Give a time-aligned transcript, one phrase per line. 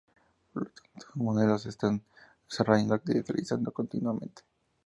[0.51, 2.01] Por lo tanto, estos modelos se están
[2.49, 4.41] desarrollando y actualizando continuamente.